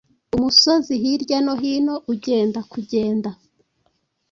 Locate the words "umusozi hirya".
0.35-1.37